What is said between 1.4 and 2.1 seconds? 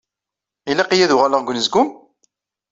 deg unezgum?